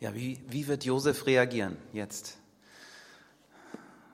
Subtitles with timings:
[0.00, 2.36] Ja, wie, wie wird Josef reagieren jetzt?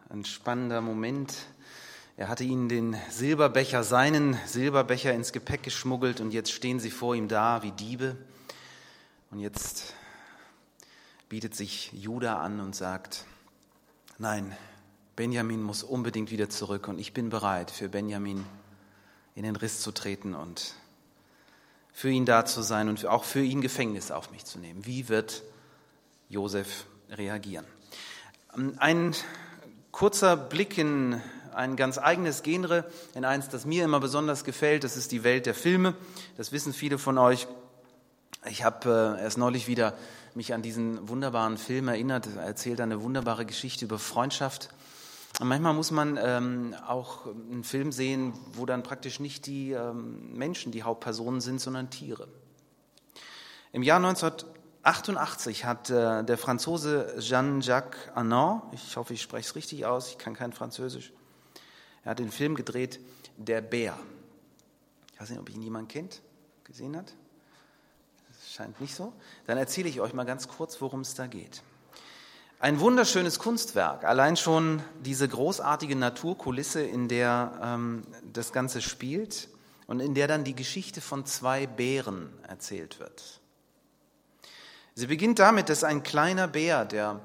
[0.09, 1.35] Ein spannender Moment.
[2.17, 7.15] Er hatte ihnen den Silberbecher, seinen Silberbecher ins Gepäck geschmuggelt und jetzt stehen sie vor
[7.15, 8.17] ihm da wie Diebe.
[9.31, 9.93] Und jetzt
[11.29, 13.27] bietet sich Judah an und sagt,
[14.17, 14.57] nein,
[15.17, 18.47] Benjamin muss unbedingt wieder zurück und ich bin bereit, für Benjamin
[19.35, 20.77] in den Riss zu treten und
[21.93, 24.87] für ihn da zu sein und auch für ihn Gefängnis auf mich zu nehmen.
[24.87, 25.43] Wie wird
[26.29, 27.65] Josef reagieren.
[28.79, 29.15] Ein
[29.93, 31.21] kurzer Blick in
[31.55, 35.47] ein ganz eigenes Genre, in eins, das mir immer besonders gefällt, das ist die Welt
[35.47, 35.95] der Filme.
[36.37, 37.47] Das wissen viele von euch.
[38.47, 39.95] Ich habe äh, erst neulich wieder
[40.35, 42.29] mich an diesen wunderbaren Film erinnert.
[42.37, 44.69] Er erzählt eine wunderbare Geschichte über Freundschaft.
[45.41, 50.33] Und manchmal muss man ähm, auch einen Film sehen, wo dann praktisch nicht die ähm,
[50.37, 52.29] Menschen die Hauptpersonen sind, sondern Tiere.
[53.73, 54.31] Im Jahr 19
[54.85, 60.19] 88 hat äh, der Franzose Jean-Jacques Anand, ich hoffe, ich spreche es richtig aus, ich
[60.19, 61.13] kann kein Französisch,
[62.05, 63.01] er hat den Film gedreht,
[63.37, 63.99] Der Bär.
[65.13, 66.21] Ich weiß nicht, ob ihn jemand kennt,
[66.65, 67.15] gesehen hat.
[68.29, 69.13] Das scheint nicht so.
[69.47, 71.63] Dann erzähle ich euch mal ganz kurz, worum es da geht.
[72.61, 79.49] Ein wunderschönes Kunstwerk, allein schon diese großartige Naturkulisse, in der ähm, das Ganze spielt
[79.87, 83.41] und in der dann die Geschichte von zwei Bären erzählt wird.
[84.97, 87.21] Sie beginnt damit, dass ein kleiner Bär, der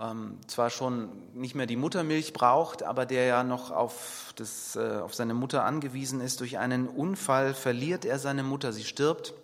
[0.00, 4.98] ähm, zwar schon nicht mehr die Muttermilch braucht, aber der ja noch auf, das, äh,
[4.98, 9.34] auf seine Mutter angewiesen ist, durch einen Unfall verliert er seine Mutter, sie stirbt.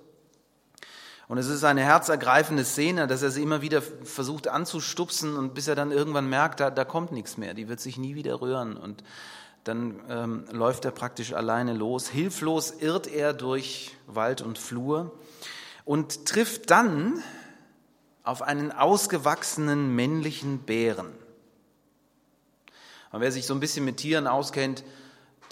[1.29, 5.69] Und es ist eine herzergreifende Szene, dass er sie immer wieder versucht anzustupsen und bis
[5.69, 8.77] er dann irgendwann merkt, da, da kommt nichts mehr, die wird sich nie wieder rühren.
[8.77, 9.05] Und
[9.63, 12.09] dann ähm, läuft er praktisch alleine los.
[12.09, 15.13] Hilflos irrt er durch Wald und Flur
[15.87, 17.23] und trifft dann
[18.23, 21.13] auf einen ausgewachsenen männlichen Bären.
[23.13, 24.85] Und wer sich so ein bisschen mit Tieren auskennt,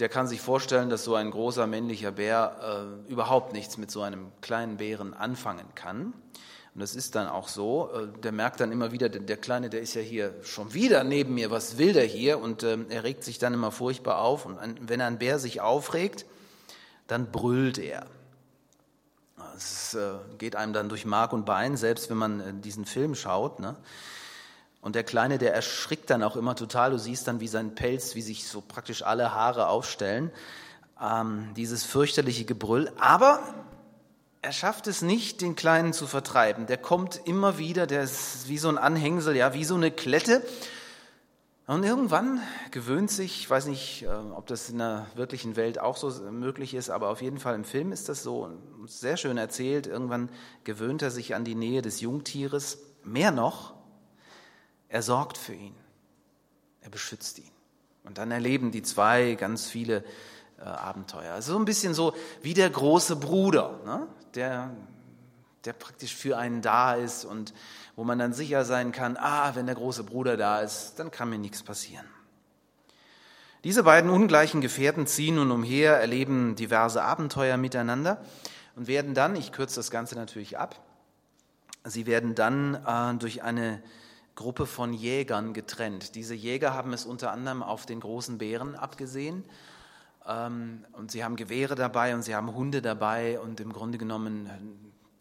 [0.01, 4.03] der kann sich vorstellen, dass so ein großer männlicher Bär äh, überhaupt nichts mit so
[4.03, 6.13] einem kleinen Bären anfangen kann.
[6.75, 7.91] Und das ist dann auch so.
[7.95, 11.35] Äh, der merkt dann immer wieder, der, Kleine, der ist ja hier schon wieder neben
[11.35, 12.41] mir, was will der hier?
[12.41, 14.47] Und äh, er regt sich dann immer furchtbar auf.
[14.47, 16.27] Und wenn ein Bär sich aufregt,
[17.07, 18.09] dann brüllt er.
[19.57, 23.15] Es äh, geht einem dann durch Mark und Bein, selbst wenn man äh, diesen Film
[23.15, 23.61] schaut.
[23.61, 23.77] Ne?
[24.81, 26.91] Und der Kleine, der erschrickt dann auch immer total.
[26.91, 30.31] Du siehst dann, wie sein Pelz, wie sich so praktisch alle Haare aufstellen.
[31.01, 32.93] Ähm, dieses fürchterliche Gebrüll.
[32.99, 33.41] Aber
[34.43, 36.67] er schafft es nicht, den Kleinen zu vertreiben.
[36.67, 40.43] Der kommt immer wieder, der ist wie so ein Anhängsel, ja, wie so eine Klette.
[41.67, 42.43] Und irgendwann
[42.73, 46.75] gewöhnt sich, ich weiß nicht, äh, ob das in der wirklichen Welt auch so möglich
[46.75, 48.51] ist, aber auf jeden Fall im Film ist das so
[48.87, 49.87] sehr schön erzählt.
[49.87, 50.29] Irgendwann
[50.65, 52.79] gewöhnt er sich an die Nähe des Jungtieres.
[53.03, 53.75] Mehr noch,
[54.89, 55.75] er sorgt für ihn.
[56.83, 57.51] Er beschützt ihn.
[58.05, 60.05] Und dann erleben die zwei ganz viele
[60.59, 61.33] äh, Abenteuer.
[61.33, 64.07] Also so ein bisschen so wie der große Bruder, ne?
[64.35, 64.77] der,
[65.65, 67.55] der praktisch für einen da ist und
[67.97, 71.31] wo man dann sicher sein kann, ah, wenn der große Bruder da ist, dann kann
[71.31, 72.07] mir nichts passieren.
[73.63, 78.23] Diese beiden ungleichen Gefährten ziehen nun umher, erleben diverse Abenteuer miteinander
[78.77, 80.79] und werden dann, ich kürze das Ganze natürlich ab,
[81.85, 83.83] sie werden dann äh, durch eine
[84.35, 86.15] Gruppe von Jägern getrennt.
[86.15, 89.45] Diese Jäger haben es unter anderem auf den großen Bären abgesehen
[90.29, 94.51] ähm, und sie haben Gewehre dabei und sie haben Hunde dabei und im Grunde genommen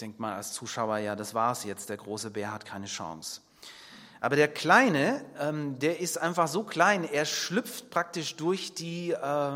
[0.01, 3.41] denkt man als Zuschauer, ja, das war's jetzt, der große Bär hat keine Chance.
[4.23, 9.51] Aber der Kleine, ähm, der ist einfach so klein, er schlüpft praktisch durch die, äh,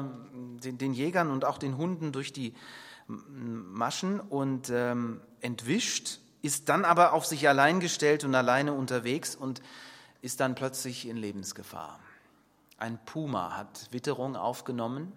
[0.61, 2.53] den, den, Jägern und auch den Hunden durch die
[3.07, 9.61] Maschen und ähm, entwischt, ist dann aber auf sich allein gestellt und alleine unterwegs und
[10.21, 11.97] ist dann plötzlich in Lebensgefahr.
[12.77, 15.13] Ein Puma hat Witterung aufgenommen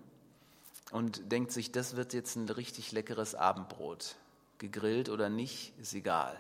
[0.92, 4.14] und denkt sich, das wird jetzt ein richtig leckeres Abendbrot
[4.60, 6.38] gegrillt oder nicht, ist egal.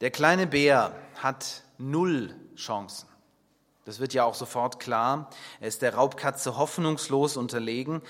[0.00, 3.06] Der kleine Bär hat null Chancen.
[3.84, 5.28] Das wird ja auch sofort klar.
[5.60, 8.00] Er ist der Raubkatze hoffnungslos unterlegen.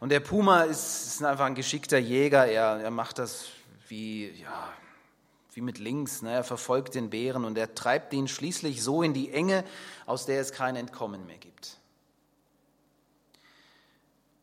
[0.00, 2.46] Und der Puma ist, ist einfach ein geschickter Jäger.
[2.46, 3.46] Er, er macht das
[3.88, 4.72] wie, ja,
[5.52, 6.22] wie mit links.
[6.22, 6.32] Ne?
[6.32, 9.64] Er verfolgt den Bären und er treibt ihn schließlich so in die Enge,
[10.06, 11.78] aus der es kein Entkommen mehr gibt.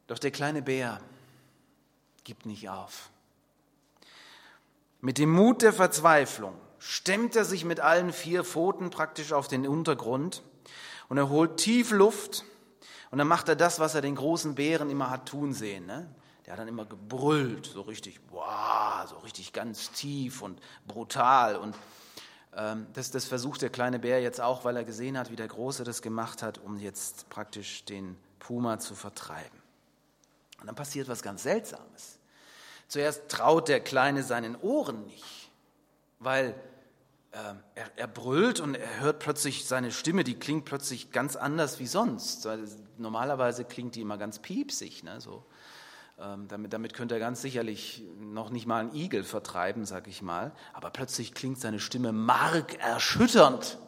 [0.08, 1.02] Doch der kleine Bär,
[2.24, 3.10] gibt nicht auf.
[5.02, 9.68] Mit dem Mut der Verzweiflung stemmt er sich mit allen vier Pfoten praktisch auf den
[9.68, 10.44] Untergrund
[11.10, 12.46] und er holt tief Luft
[13.12, 15.86] und dann macht er das, was er den großen Bären immer hat tun sehen.
[15.86, 16.10] Ne?
[16.46, 21.56] Der hat dann immer gebrüllt, so richtig, Ja, so richtig ganz tief und brutal.
[21.56, 21.76] Und
[22.56, 25.48] ähm, das, das versucht der kleine Bär jetzt auch, weil er gesehen hat, wie der
[25.48, 29.63] Große das gemacht hat, um jetzt praktisch den Puma zu vertreiben.
[30.64, 32.20] Und dann passiert was ganz Seltsames.
[32.88, 35.52] Zuerst traut der Kleine seinen Ohren nicht,
[36.20, 36.56] weil
[37.34, 37.38] äh,
[37.76, 41.88] er, er, brüllt und er hört plötzlich seine Stimme, die klingt plötzlich ganz anders wie
[41.88, 42.48] sonst.
[42.98, 45.04] Normalerweise klingt die immer ganz piepsig.
[45.04, 45.20] Ne?
[45.20, 45.44] So,
[46.18, 50.22] ähm, damit, damit könnte er ganz sicherlich noch nicht mal einen Igel vertreiben, sag ich
[50.22, 50.54] mal.
[50.72, 53.80] Aber plötzlich klingt seine Stimme markerschütternd.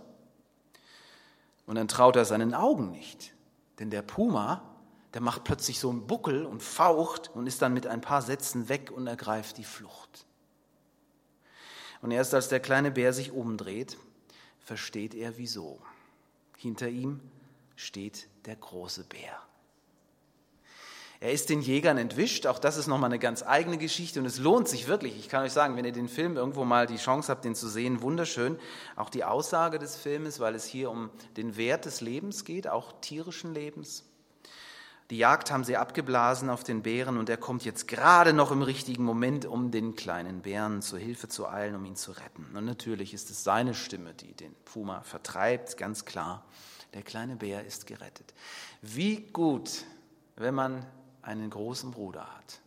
[1.67, 3.31] Und dann traut er seinen Augen nicht.
[3.79, 4.74] Denn der Puma,
[5.15, 8.67] der macht plötzlich so einen Buckel und faucht und ist dann mit ein paar Sätzen
[8.67, 10.25] weg und ergreift die Flucht.
[12.01, 13.97] Und erst als der kleine Bär sich umdreht,
[14.59, 15.79] versteht er wieso.
[16.57, 17.21] Hinter ihm
[17.77, 19.39] steht der große Bär.
[21.21, 22.45] Er ist den Jägern entwischt.
[22.45, 25.17] Auch das ist nochmal eine ganz eigene Geschichte und es lohnt sich wirklich.
[25.17, 27.69] Ich kann euch sagen, wenn ihr den Film irgendwo mal die Chance habt, den zu
[27.69, 28.59] sehen, wunderschön.
[28.97, 32.99] Auch die Aussage des Filmes, weil es hier um den Wert des Lebens geht, auch
[32.99, 34.03] tierischen Lebens.
[35.11, 38.63] Die Jagd haben sie abgeblasen auf den Bären und er kommt jetzt gerade noch im
[38.63, 42.55] richtigen Moment, um den kleinen Bären zur Hilfe zu eilen, um ihn zu retten.
[42.55, 46.43] Und natürlich ist es seine Stimme, die den Puma vertreibt, ganz klar.
[46.95, 48.33] Der kleine Bär ist gerettet.
[48.81, 49.83] Wie gut,
[50.37, 50.83] wenn man
[51.21, 52.61] einen großen Bruder hat.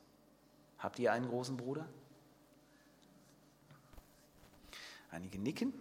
[0.79, 1.87] Habt ihr einen großen Bruder?
[5.11, 5.73] Einige nicken.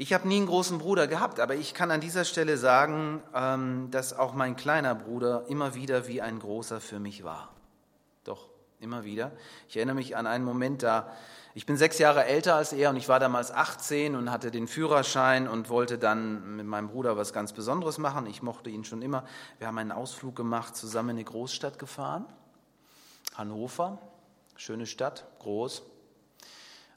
[0.00, 3.88] Ich habe nie einen großen Bruder gehabt, aber ich kann an dieser Stelle sagen, ähm,
[3.90, 7.50] dass auch mein kleiner Bruder immer wieder wie ein großer für mich war.
[8.24, 8.48] Doch,
[8.78, 9.30] immer wieder.
[9.68, 11.12] Ich erinnere mich an einen Moment, da
[11.52, 14.68] ich bin sechs Jahre älter als er und ich war damals 18 und hatte den
[14.68, 18.24] Führerschein und wollte dann mit meinem Bruder was ganz Besonderes machen.
[18.24, 19.24] Ich mochte ihn schon immer.
[19.58, 22.24] Wir haben einen Ausflug gemacht, zusammen in eine Großstadt gefahren.
[23.34, 23.98] Hannover,
[24.56, 25.82] schöne Stadt, groß.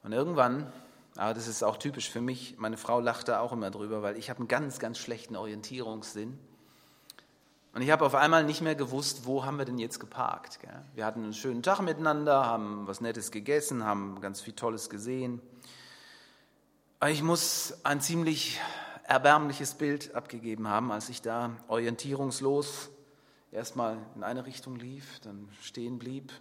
[0.03, 0.71] Und irgendwann,
[1.15, 4.29] aber das ist auch typisch für mich, meine Frau lachte auch immer drüber, weil ich
[4.29, 6.39] habe einen ganz, ganz schlechten Orientierungssinn.
[7.73, 10.59] Und ich habe auf einmal nicht mehr gewusst, wo haben wir denn jetzt geparkt.
[10.59, 10.81] Gell?
[10.93, 15.41] Wir hatten einen schönen Tag miteinander, haben was Nettes gegessen, haben ganz viel Tolles gesehen.
[16.99, 18.59] Aber ich muss ein ziemlich
[19.03, 22.89] erbärmliches Bild abgegeben haben, als ich da orientierungslos
[23.51, 26.31] erstmal in eine Richtung lief, dann stehen blieb,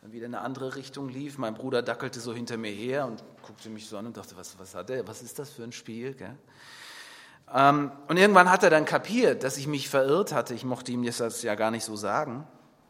[0.00, 1.36] dann wieder in eine andere Richtung lief.
[1.36, 4.58] Mein Bruder dackelte so hinter mir her und guckte mich so an und dachte, was,
[4.58, 6.16] was hat er, was ist das für ein Spiel?
[7.52, 10.54] Ähm, und irgendwann hat er dann kapiert, dass ich mich verirrt hatte.
[10.54, 12.46] Ich mochte ihm das ja gar nicht so sagen.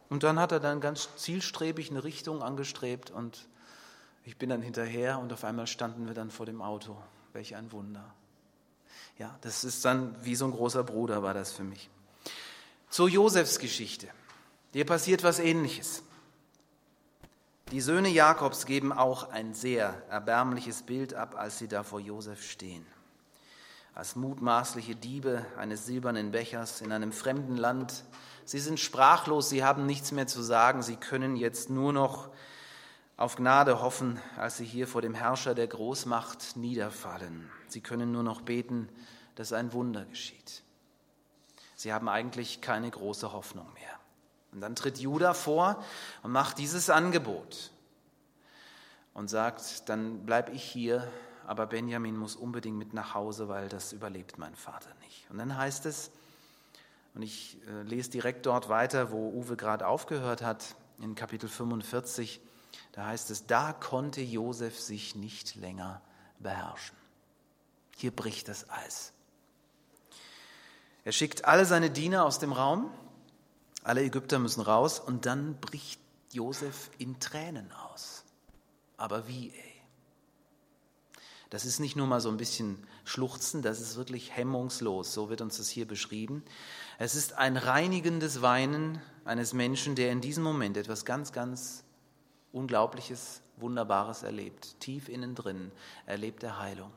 [0.08, 3.48] Und dann hat er dann ganz zielstrebig eine Richtung angestrebt und
[4.24, 6.96] ich bin dann hinterher und auf einmal standen wir dann vor dem Auto.
[7.32, 8.12] Welch ein Wunder.
[9.18, 11.90] Ja, das ist dann wie so ein großer Bruder war das für mich.
[12.88, 14.08] Zur Josefs Geschichte.
[14.72, 16.02] Hier passiert was Ähnliches.
[17.70, 22.42] Die Söhne Jakobs geben auch ein sehr erbärmliches Bild ab, als sie da vor Josef
[22.42, 22.84] stehen
[23.94, 28.04] als mutmaßliche Diebe eines silbernen Bechers in einem fremden Land.
[28.44, 32.30] Sie sind sprachlos, sie haben nichts mehr zu sagen, sie können jetzt nur noch
[33.18, 37.50] auf Gnade hoffen, als sie hier vor dem Herrscher der Großmacht niederfallen.
[37.68, 38.88] Sie können nur noch beten,
[39.34, 40.62] dass ein Wunder geschieht.
[41.76, 43.99] Sie haben eigentlich keine große Hoffnung mehr.
[44.52, 45.82] Und dann tritt Judah vor
[46.22, 47.70] und macht dieses Angebot
[49.14, 51.08] und sagt, dann bleib ich hier
[51.50, 55.28] aber Benjamin muss unbedingt mit nach Hause, weil das überlebt mein Vater nicht.
[55.30, 56.12] Und dann heißt es,
[57.12, 62.40] und ich äh, lese direkt dort weiter, wo Uwe gerade aufgehört hat, in Kapitel 45,
[62.92, 66.00] da heißt es, da konnte Josef sich nicht länger
[66.38, 66.96] beherrschen.
[67.96, 69.12] Hier bricht das Eis.
[71.04, 72.92] Er schickt alle seine Diener aus dem Raum,
[73.82, 76.00] alle Ägypter müssen raus und dann bricht
[76.32, 78.24] Josef in Tränen aus.
[78.96, 79.70] Aber wie, ey?
[81.50, 85.40] Das ist nicht nur mal so ein bisschen Schluchzen, das ist wirklich hemmungslos, so wird
[85.40, 86.44] uns das hier beschrieben.
[86.98, 91.82] Es ist ein reinigendes Weinen eines Menschen, der in diesem Moment etwas ganz, ganz
[92.52, 94.78] Unglaubliches, Wunderbares erlebt.
[94.80, 95.72] Tief innen drin
[96.06, 96.92] erlebt er Heilung.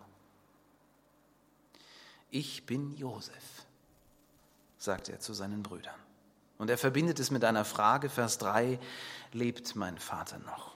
[2.30, 3.66] Ich bin Josef,
[4.78, 6.03] sagt er zu seinen Brüdern.
[6.58, 8.80] Und er verbindet es mit einer Frage, Vers 3,
[9.32, 10.76] lebt mein Vater noch?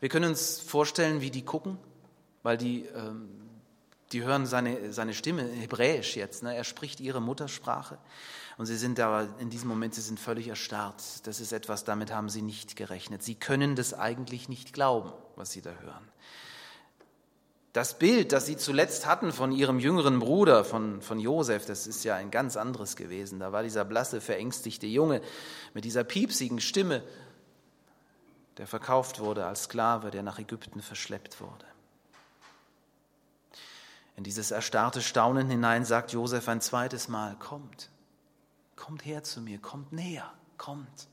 [0.00, 1.78] Wir können uns vorstellen, wie die gucken,
[2.42, 3.28] weil die, ähm,
[4.12, 6.42] die hören seine, seine Stimme, Hebräisch jetzt.
[6.42, 6.54] Ne?
[6.54, 7.98] Er spricht ihre Muttersprache.
[8.56, 11.26] Und sie sind aber in diesem Moment, sie sind völlig erstarrt.
[11.26, 13.22] Das ist etwas, damit haben sie nicht gerechnet.
[13.22, 16.08] Sie können das eigentlich nicht glauben, was sie da hören.
[17.74, 22.04] Das Bild, das sie zuletzt hatten von ihrem jüngeren Bruder, von, von Josef, das ist
[22.04, 23.40] ja ein ganz anderes gewesen.
[23.40, 25.20] Da war dieser blasse, verängstigte Junge
[25.74, 27.02] mit dieser piepsigen Stimme
[28.56, 31.66] der verkauft wurde als Sklave, der nach Ägypten verschleppt wurde.
[34.16, 37.90] In dieses erstarrte Staunen hinein sagt Josef ein zweites Mal, kommt,
[38.76, 41.08] kommt her zu mir, kommt näher, kommt.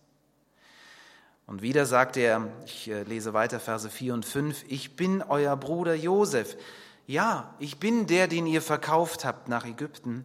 [1.52, 5.58] Und wieder sagt er, ich äh, lese weiter Verse 4 und 5, ich bin euer
[5.58, 6.56] Bruder Josef.
[7.08, 10.24] Ja, ich bin der, den ihr verkauft habt nach Ägypten.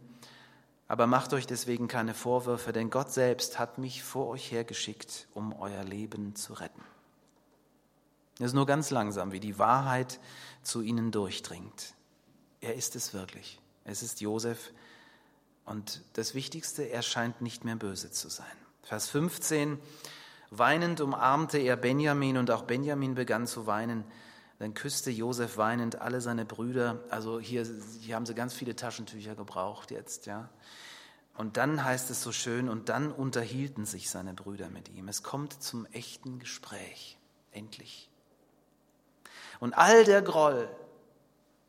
[0.87, 5.53] Aber macht euch deswegen keine Vorwürfe, denn Gott selbst hat mich vor euch hergeschickt, um
[5.53, 6.85] euer Leben zu retten.
[8.39, 10.21] Es ist nur ganz langsam, wie die Wahrheit
[10.63, 11.95] zu ihnen durchdringt.
[12.61, 13.61] Er ist es wirklich.
[13.83, 14.71] Es ist Josef.
[15.65, 18.47] Und das Wichtigste, er scheint nicht mehr böse zu sein.
[18.85, 19.81] Vers 15.
[20.51, 24.05] Weinend umarmte er Benjamin und auch Benjamin begann zu weinen.
[24.59, 27.01] Dann küsste Josef weinend alle seine Brüder.
[27.11, 27.67] Also hier,
[28.01, 30.49] hier haben sie ganz viele Taschentücher gebraucht jetzt, ja.
[31.37, 35.09] Und dann heißt es so schön, und dann unterhielten sich seine Brüder mit ihm.
[35.09, 37.19] Es kommt zum echten Gespräch,
[37.53, 38.11] endlich.
[39.61, 40.69] Und all der Groll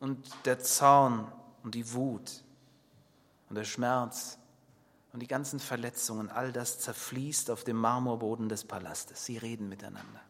[0.00, 1.30] und der Zorn
[1.62, 2.42] und die Wut
[3.50, 4.38] und der Schmerz
[5.12, 9.24] und die ganzen Verletzungen, all das zerfließt auf dem Marmorboden des Palastes.
[9.24, 10.20] Sie reden miteinander.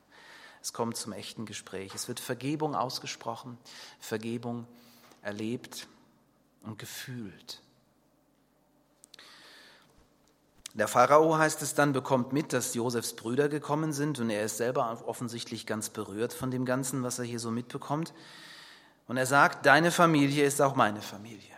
[0.62, 1.94] Es kommt zum echten Gespräch.
[1.94, 3.58] Es wird Vergebung ausgesprochen,
[4.00, 4.66] Vergebung
[5.23, 5.88] erlebt
[6.62, 7.62] und gefühlt.
[10.75, 14.58] Der Pharao, heißt es dann, bekommt mit, dass Josefs Brüder gekommen sind und er ist
[14.58, 18.12] selber offensichtlich ganz berührt von dem Ganzen, was er hier so mitbekommt.
[19.08, 21.56] Und er sagt, deine Familie ist auch meine Familie.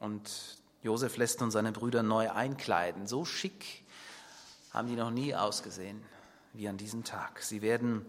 [0.00, 3.06] Und Josef lässt nun seine Brüder neu einkleiden.
[3.06, 3.84] So schick
[4.72, 6.02] haben die noch nie ausgesehen
[6.52, 7.42] wie an diesem Tag.
[7.42, 8.04] Sie werden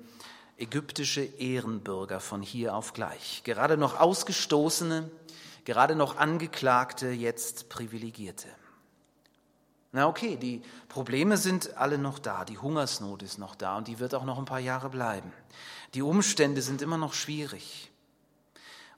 [0.57, 3.41] ägyptische Ehrenbürger von hier auf gleich.
[3.43, 5.09] Gerade noch Ausgestoßene,
[5.65, 8.49] gerade noch Angeklagte, jetzt Privilegierte.
[9.91, 13.99] Na okay, die Probleme sind alle noch da, die Hungersnot ist noch da und die
[13.99, 15.31] wird auch noch ein paar Jahre bleiben.
[15.95, 17.88] Die Umstände sind immer noch schwierig.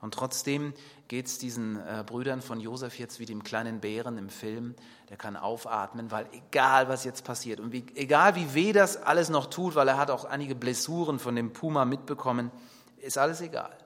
[0.02, 0.74] Und trotzdem
[1.08, 4.76] geht es diesen äh, Brüdern von Josef jetzt wie dem kleinen Bären im Film,
[5.10, 9.30] der kann aufatmen, weil egal was jetzt passiert und wie, egal wie weh das alles
[9.30, 12.52] noch tut, weil er hat auch einige Blessuren von dem Puma mitbekommen,
[12.98, 13.78] ist alles egal.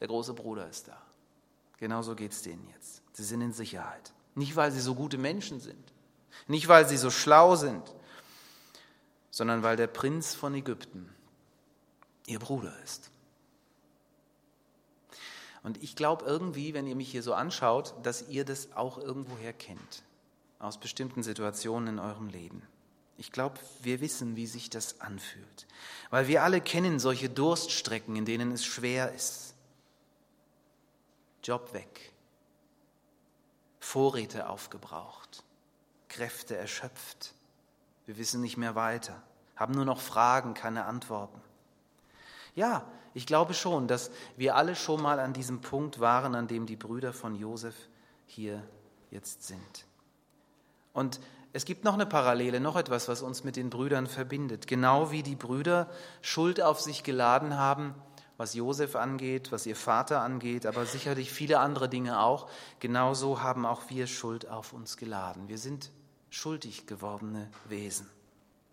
[0.00, 0.96] Der große Bruder ist da.
[1.78, 3.02] Genauso geht es denen jetzt.
[3.12, 4.12] Sie sind in Sicherheit.
[4.34, 5.92] Nicht, weil sie so gute Menschen sind,
[6.48, 7.94] nicht, weil sie so schlau sind,
[9.30, 11.08] sondern weil der Prinz von Ägypten
[12.26, 13.10] ihr Bruder ist.
[15.64, 19.54] Und ich glaube irgendwie, wenn ihr mich hier so anschaut, dass ihr das auch irgendwoher
[19.54, 20.04] kennt,
[20.58, 22.62] aus bestimmten Situationen in eurem Leben.
[23.16, 25.66] Ich glaube, wir wissen, wie sich das anfühlt,
[26.10, 29.54] weil wir alle kennen solche Durststrecken, in denen es schwer ist.
[31.42, 32.12] Job weg,
[33.80, 35.44] Vorräte aufgebraucht,
[36.08, 37.34] Kräfte erschöpft,
[38.04, 39.22] wir wissen nicht mehr weiter,
[39.56, 41.40] haben nur noch Fragen, keine Antworten.
[42.54, 46.66] Ja, ich glaube schon, dass wir alle schon mal an diesem Punkt waren, an dem
[46.66, 47.74] die Brüder von Josef
[48.26, 48.62] hier
[49.10, 49.86] jetzt sind.
[50.92, 51.20] Und
[51.52, 54.66] es gibt noch eine Parallele, noch etwas, was uns mit den Brüdern verbindet.
[54.66, 55.88] Genau wie die Brüder
[56.20, 57.94] Schuld auf sich geladen haben,
[58.36, 63.64] was Josef angeht, was ihr Vater angeht, aber sicherlich viele andere Dinge auch, genauso haben
[63.64, 65.46] auch wir Schuld auf uns geladen.
[65.46, 65.92] Wir sind
[66.30, 68.10] schuldig gewordene Wesen.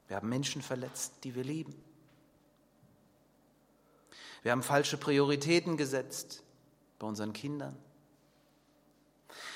[0.08, 1.76] Wir haben Menschen verletzt, die wir lieben.
[4.42, 6.44] Wir haben falsche Prioritäten gesetzt
[7.00, 7.78] bei unseren Kindern.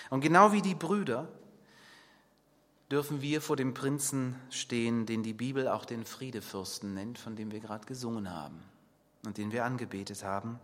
[0.10, 1.28] Und genau wie die Brüder
[2.92, 7.52] dürfen wir vor dem Prinzen stehen, den die Bibel auch den Friedefürsten nennt, von dem
[7.52, 8.64] wir gerade gesungen haben
[9.26, 10.60] und den wir angebetet haben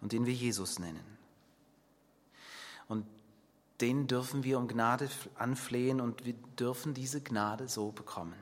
[0.00, 1.04] und den wir Jesus nennen.
[2.86, 3.06] Und
[3.80, 8.34] den dürfen wir um Gnade anflehen und wir dürfen diese Gnade so bekommen.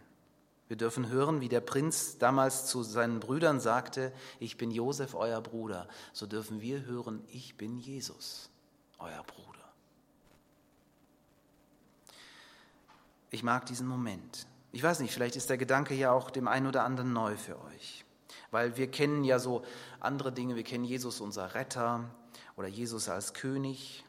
[0.68, 5.40] Wir dürfen hören, wie der Prinz damals zu seinen Brüdern sagte, ich bin Josef, euer
[5.40, 5.88] Bruder.
[6.12, 8.50] So dürfen wir hören, ich bin Jesus,
[8.98, 9.46] euer Bruder.
[13.30, 14.46] Ich mag diesen Moment.
[14.72, 17.62] Ich weiß nicht, vielleicht ist der Gedanke ja auch dem einen oder anderen neu für
[17.64, 18.04] euch.
[18.50, 19.64] Weil wir kennen ja so
[20.00, 20.56] andere Dinge.
[20.56, 22.10] Wir kennen Jesus, unser Retter,
[22.56, 24.04] oder Jesus als König.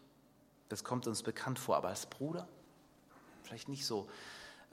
[0.70, 1.78] Das kommt uns bekannt vor.
[1.78, 2.48] Aber als Bruder?
[3.44, 4.08] Vielleicht nicht so.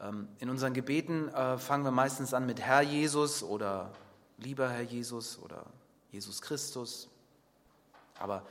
[0.00, 3.92] Ähm, in unseren Gebeten äh, fangen wir meistens an mit Herr Jesus oder
[4.38, 5.66] lieber Herr Jesus oder
[6.10, 7.08] Jesus Christus.
[8.18, 8.46] Aber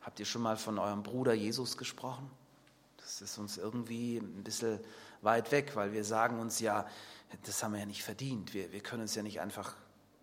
[0.00, 2.30] habt ihr schon mal von eurem Bruder Jesus gesprochen?
[2.96, 4.80] Das ist uns irgendwie ein bisschen
[5.22, 6.86] weit weg, weil wir sagen uns ja,
[7.44, 8.54] das haben wir ja nicht verdient.
[8.54, 9.74] Wir, wir können uns ja nicht einfach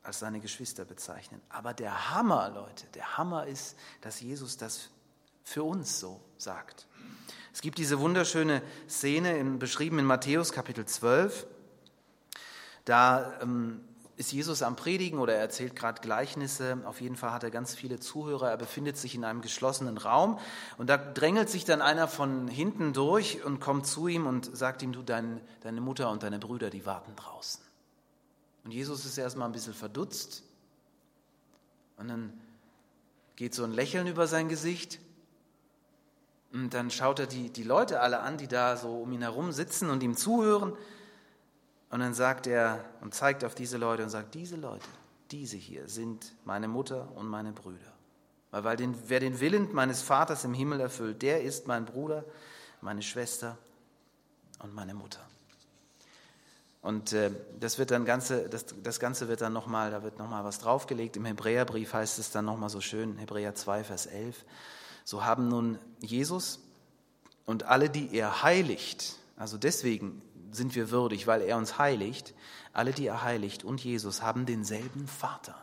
[0.03, 1.41] als seine Geschwister bezeichnen.
[1.49, 4.89] Aber der Hammer, Leute, der Hammer ist, dass Jesus das
[5.43, 6.87] für uns so sagt.
[7.55, 11.47] Es gibt diese wunderschöne Szene in, beschrieben in Matthäus Kapitel 12.
[12.83, 13.79] Da ähm,
[14.17, 16.79] ist Jesus am Predigen oder er erzählt gerade Gleichnisse.
[16.83, 18.49] Auf jeden Fall hat er ganz viele Zuhörer.
[18.49, 20.37] Er befindet sich in einem geschlossenen Raum
[20.77, 24.81] und da drängelt sich dann einer von hinten durch und kommt zu ihm und sagt
[24.81, 27.63] ihm, du, dein, deine Mutter und deine Brüder, die warten draußen.
[28.65, 30.43] Und Jesus ist erstmal ein bisschen verdutzt
[31.95, 32.33] und dann
[33.37, 34.99] geht so ein Lächeln über sein Gesicht
[36.55, 39.51] und dann schaut er die, die Leute alle an, die da so um ihn herum
[39.51, 40.71] sitzen und ihm zuhören
[41.89, 44.85] und dann sagt er und zeigt auf diese Leute und sagt, diese Leute,
[45.31, 47.91] diese hier sind meine Mutter und meine Brüder.
[48.51, 52.23] Weil, weil den, wer den Willen meines Vaters im Himmel erfüllt, der ist mein Bruder,
[52.79, 53.57] meine Schwester
[54.59, 55.19] und meine Mutter.
[56.81, 60.45] Und äh, das wird dann ganze, das, das Ganze wird dann nochmal, da wird nochmal
[60.45, 61.17] was draufgelegt.
[61.17, 64.45] Im Hebräerbrief heißt es dann nochmal so schön, Hebräer 2, Vers 11.
[65.05, 66.59] So haben nun Jesus
[67.45, 70.21] und alle, die er heiligt, also deswegen
[70.51, 72.33] sind wir würdig, weil er uns heiligt.
[72.73, 75.55] Alle, die er heiligt und Jesus haben denselben Vater.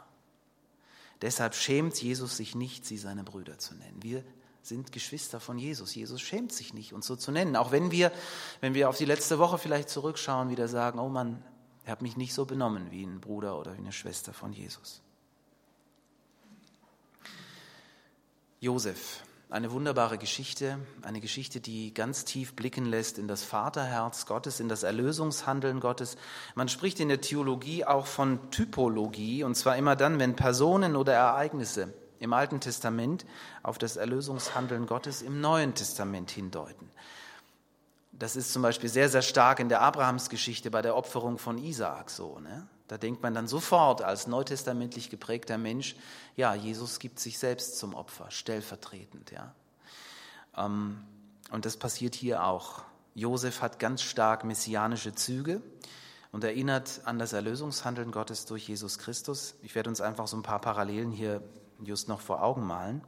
[1.21, 4.03] Deshalb schämt Jesus sich nicht, sie seine Brüder zu nennen.
[4.03, 4.25] Wir
[4.63, 5.95] sind Geschwister von Jesus.
[5.95, 7.57] Jesus schämt sich nicht, uns so zu nennen.
[7.57, 8.13] Auch wenn wir,
[8.61, 11.45] wenn wir auf die letzte Woche vielleicht zurückschauen, wieder sagen, oh Mann,
[11.85, 15.03] er hat mich nicht so benommen wie ein Bruder oder wie eine Schwester von Jesus.
[18.61, 24.61] Josef, eine wunderbare Geschichte, eine Geschichte, die ganz tief blicken lässt in das Vaterherz Gottes,
[24.61, 26.17] in das Erlösungshandeln Gottes.
[26.55, 31.13] Man spricht in der Theologie auch von Typologie, und zwar immer dann, wenn Personen oder
[31.13, 33.27] Ereignisse im Alten Testament
[33.63, 36.89] auf das Erlösungshandeln Gottes im Neuen Testament hindeuten.
[38.13, 42.09] Das ist zum Beispiel sehr, sehr stark in der Abrahamsgeschichte bei der Opferung von Isaak
[42.09, 42.39] so.
[42.39, 42.67] Ne?
[42.89, 45.97] Da denkt man dann sofort als neutestamentlich geprägter Mensch,
[46.37, 49.31] ja, Jesus gibt sich selbst zum Opfer, stellvertretend.
[49.31, 49.55] Ja.
[50.57, 51.03] Ähm,
[51.51, 52.83] und das passiert hier auch.
[53.15, 55.63] Josef hat ganz stark messianische Züge
[56.33, 59.55] und erinnert an das Erlösungshandeln Gottes durch Jesus Christus.
[59.63, 61.43] Ich werde uns einfach so ein paar Parallelen hier
[61.85, 63.03] just noch vor Augen malen.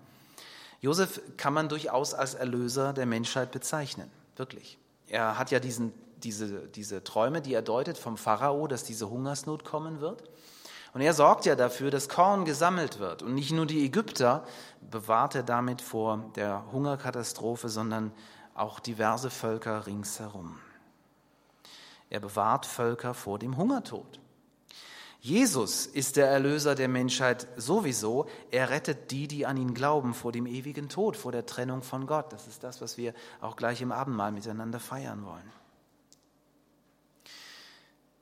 [0.80, 4.76] Josef kann man durchaus als Erlöser der Menschheit bezeichnen, wirklich.
[5.06, 9.64] Er hat ja diesen diese, diese Träume, die er deutet vom Pharao, dass diese Hungersnot
[9.64, 10.24] kommen wird.
[10.94, 13.22] Und er sorgt ja dafür, dass Korn gesammelt wird.
[13.22, 14.44] Und nicht nur die Ägypter
[14.80, 18.12] bewahrt er damit vor der Hungerkatastrophe, sondern
[18.54, 20.58] auch diverse Völker ringsherum.
[22.10, 24.20] Er bewahrt Völker vor dem Hungertod.
[25.18, 28.26] Jesus ist der Erlöser der Menschheit sowieso.
[28.50, 32.06] Er rettet die, die an ihn glauben, vor dem ewigen Tod, vor der Trennung von
[32.06, 32.32] Gott.
[32.32, 35.50] Das ist das, was wir auch gleich im Abendmahl miteinander feiern wollen.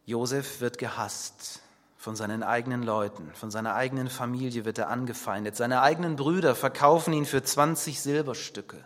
[0.04, 1.60] Josef wird gehasst
[1.96, 5.54] von seinen eigenen Leuten, von seiner eigenen Familie wird er angefeindet.
[5.54, 8.84] Seine eigenen Brüder verkaufen ihn für 20 Silberstücke.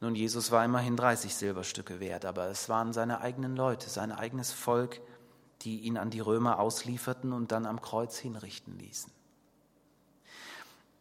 [0.00, 4.50] Nun, Jesus war immerhin 30 Silberstücke wert, aber es waren seine eigenen Leute, sein eigenes
[4.50, 5.00] Volk,
[5.62, 9.12] die ihn an die Römer auslieferten und dann am Kreuz hinrichten ließen.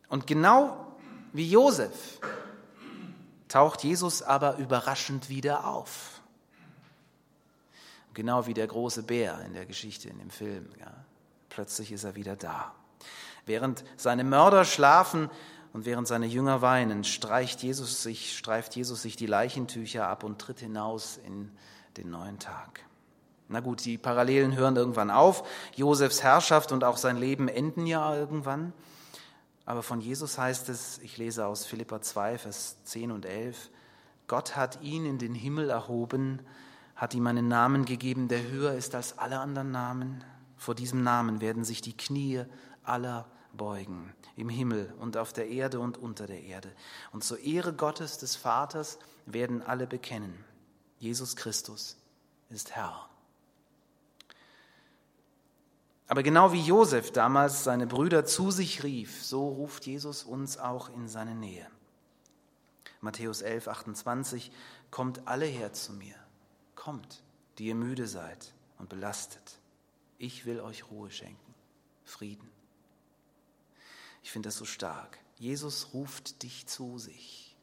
[0.09, 0.85] Und genau
[1.33, 2.19] wie Josef
[3.47, 6.18] taucht Jesus aber überraschend wieder auf.
[8.19, 10.67] Genau wie der große Bär in der Geschichte, in dem Film.
[10.77, 10.91] Ja.
[11.47, 12.75] Plötzlich ist er wieder da.
[13.45, 15.29] Während seine Mörder schlafen
[15.71, 20.37] und während seine Jünger weinen, streicht Jesus sich, streift Jesus sich die Leichentücher ab und
[20.37, 21.49] tritt hinaus in
[21.95, 22.81] den neuen Tag.
[23.47, 25.47] Na gut, die Parallelen hören irgendwann auf.
[25.77, 28.73] Josefs Herrschaft und auch sein Leben enden ja irgendwann.
[29.65, 33.69] Aber von Jesus heißt es, ich lese aus Philippa 2, Vers 10 und 11,
[34.27, 36.41] Gott hat ihn in den Himmel erhoben
[36.99, 40.21] hat ihm einen Namen gegeben, der höher ist als alle anderen Namen.
[40.57, 42.43] Vor diesem Namen werden sich die Knie
[42.83, 46.69] aller beugen, im Himmel und auf der Erde und unter der Erde.
[47.13, 50.43] Und zur Ehre Gottes des Vaters werden alle bekennen,
[50.99, 51.95] Jesus Christus
[52.49, 53.07] ist Herr.
[56.09, 60.89] Aber genau wie Josef damals seine Brüder zu sich rief, so ruft Jesus uns auch
[60.89, 61.65] in seine Nähe.
[62.99, 64.51] Matthäus 11, 28,
[64.91, 66.15] kommt alle her zu mir
[66.79, 67.23] Kommt,
[67.57, 69.59] die ihr müde seid und belastet.
[70.17, 71.53] Ich will euch Ruhe schenken,
[72.05, 72.49] Frieden.
[74.23, 75.19] Ich finde das so stark.
[75.37, 77.57] Jesus ruft dich zu sich,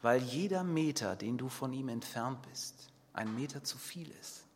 [0.00, 4.46] weil jeder Meter, den du von ihm entfernt bist, ein Meter zu viel ist.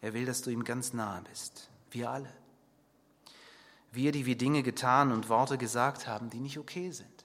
[0.00, 2.32] Er will, dass du ihm ganz nahe bist, wir alle.
[3.92, 7.17] Wir, die wir Dinge getan und Worte gesagt haben, die nicht okay sind.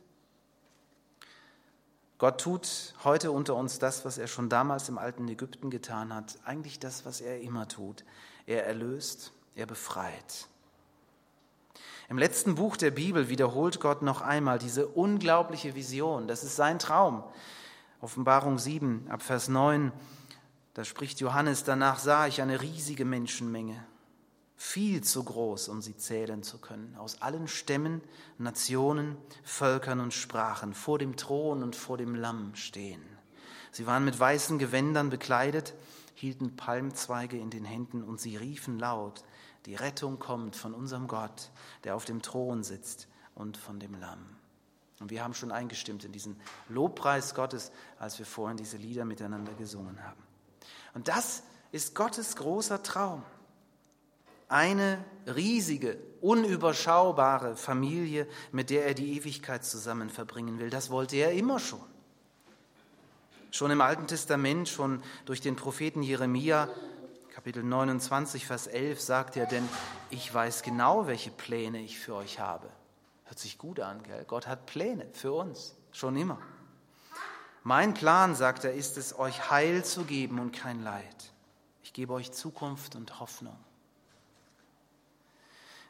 [2.23, 6.39] Gott tut heute unter uns das, was er schon damals im alten Ägypten getan hat,
[6.45, 8.05] eigentlich das, was er immer tut.
[8.45, 10.47] Er erlöst, er befreit.
[12.07, 16.29] Im letzten Buch der Bibel wiederholt Gott noch einmal diese unglaubliche Vision.
[16.29, 17.25] Das ist sein Traum.
[17.99, 19.91] Offenbarung 7 ab Vers 9.
[20.75, 23.83] Da spricht Johannes, danach sah ich eine riesige Menschenmenge,
[24.55, 28.01] viel zu groß, um sie zählen zu können, aus allen Stämmen,
[28.37, 33.01] Nationen, Völkern und Sprachen, vor dem Thron und vor dem Lamm stehen.
[33.71, 35.73] Sie waren mit weißen Gewändern bekleidet,
[36.13, 39.23] hielten Palmzweige in den Händen und sie riefen laut,
[39.65, 41.49] die Rettung kommt von unserem Gott,
[41.83, 44.23] der auf dem Thron sitzt und von dem Lamm.
[44.99, 46.39] Und wir haben schon eingestimmt in diesen
[46.69, 50.21] Lobpreis Gottes, als wir vorhin diese Lieder miteinander gesungen haben.
[50.93, 53.23] Und das ist Gottes großer Traum.
[54.53, 60.69] Eine riesige, unüberschaubare Familie, mit der er die Ewigkeit zusammen verbringen will.
[60.69, 61.81] Das wollte er immer schon.
[63.49, 66.69] Schon im Alten Testament, schon durch den Propheten Jeremia,
[67.33, 69.67] Kapitel 29, Vers 11, sagt er, denn
[70.11, 72.69] ich weiß genau, welche Pläne ich für euch habe.
[73.23, 74.23] Hört sich gut an, gell?
[74.25, 76.37] Gott hat Pläne für uns, schon immer.
[77.63, 81.33] Mein Plan, sagt er, ist es, euch Heil zu geben und kein Leid.
[81.81, 83.57] Ich gebe euch Zukunft und Hoffnung.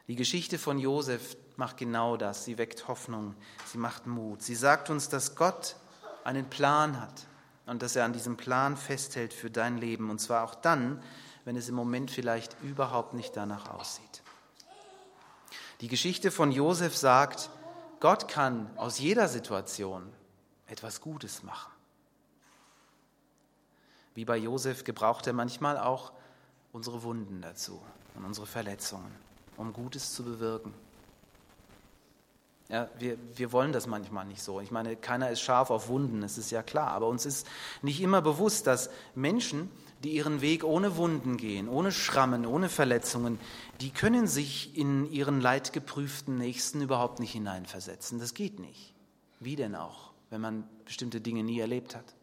[0.08, 2.44] Die Geschichte von Josef macht genau das.
[2.44, 3.34] Sie weckt Hoffnung,
[3.66, 4.42] sie macht Mut.
[4.42, 5.76] Sie sagt uns, dass Gott
[6.24, 7.26] einen Plan hat
[7.66, 10.10] und dass er an diesem Plan festhält für dein Leben.
[10.10, 11.02] Und zwar auch dann,
[11.44, 14.22] wenn es im Moment vielleicht überhaupt nicht danach aussieht.
[15.80, 17.50] Die Geschichte von Josef sagt,
[18.00, 20.12] Gott kann aus jeder Situation
[20.66, 21.72] etwas Gutes machen.
[24.14, 26.12] Wie bei Josef gebraucht er manchmal auch
[26.72, 27.82] unsere Wunden dazu
[28.14, 29.10] und unsere Verletzungen,
[29.56, 30.74] um Gutes zu bewirken.
[32.70, 34.60] Ja, wir, wir wollen das manchmal nicht so.
[34.60, 36.88] Ich meine, keiner ist scharf auf Wunden, das ist ja klar.
[36.88, 37.46] Aber uns ist
[37.82, 39.70] nicht immer bewusst, dass Menschen,
[40.02, 43.38] die ihren Weg ohne Wunden gehen, ohne Schrammen, ohne Verletzungen,
[43.80, 48.18] die können sich in ihren leidgeprüften Nächsten überhaupt nicht hineinversetzen.
[48.18, 48.94] Das geht nicht.
[49.40, 52.14] Wie denn auch, wenn man bestimmte Dinge nie erlebt hat?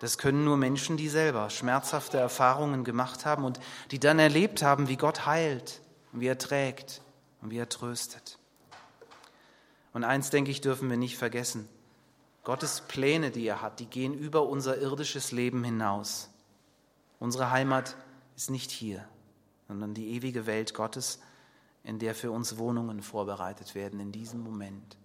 [0.00, 3.60] Das können nur Menschen, die selber schmerzhafte Erfahrungen gemacht haben und
[3.90, 5.82] die dann erlebt haben, wie Gott heilt
[6.12, 7.02] und wie er trägt
[7.42, 8.38] und wie er tröstet.
[9.92, 11.68] Und eins, denke ich, dürfen wir nicht vergessen.
[12.44, 16.30] Gottes Pläne, die er hat, die gehen über unser irdisches Leben hinaus.
[17.18, 17.96] Unsere Heimat
[18.36, 19.06] ist nicht hier,
[19.68, 21.20] sondern die ewige Welt Gottes,
[21.84, 24.96] in der für uns Wohnungen vorbereitet werden in diesem Moment.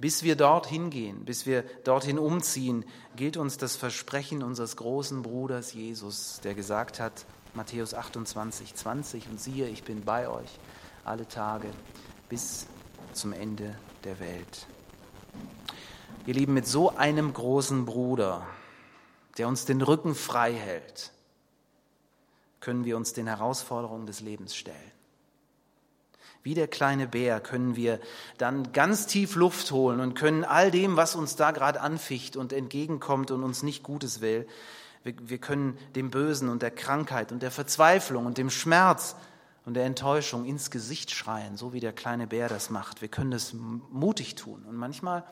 [0.00, 2.86] Bis wir dorthin gehen, bis wir dorthin umziehen,
[3.16, 9.38] gilt uns das Versprechen unseres großen Bruders Jesus, der gesagt hat, Matthäus 28, 20, und
[9.38, 10.58] siehe, ich bin bei euch
[11.04, 11.68] alle Tage
[12.30, 12.66] bis
[13.12, 14.66] zum Ende der Welt.
[16.24, 18.46] Ihr Lieben, mit so einem großen Bruder,
[19.36, 21.12] der uns den Rücken frei hält,
[22.60, 24.76] können wir uns den Herausforderungen des Lebens stellen.
[26.42, 28.00] Wie der kleine Bär können wir
[28.38, 32.52] dann ganz tief Luft holen und können all dem, was uns da gerade anficht und
[32.52, 34.46] entgegenkommt und uns nicht Gutes will,
[35.02, 39.16] wir, wir können dem Bösen und der Krankheit und der Verzweiflung und dem Schmerz
[39.64, 43.02] und der Enttäuschung ins Gesicht schreien, so wie der kleine Bär das macht.
[43.02, 45.24] Wir können das mutig tun und manchmal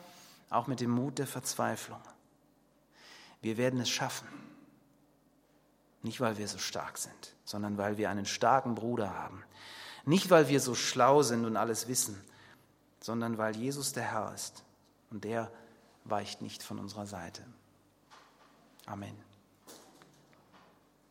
[0.51, 2.01] auch mit dem Mut der Verzweiflung.
[3.40, 4.29] Wir werden es schaffen.
[6.03, 9.42] Nicht, weil wir so stark sind, sondern weil wir einen starken Bruder haben.
[10.09, 12.18] Nicht, weil wir so schlau sind und alles wissen,
[12.99, 14.64] sondern weil Jesus der Herr ist
[15.11, 15.53] und der
[16.05, 17.44] weicht nicht von unserer Seite.
[18.87, 19.28] Amen.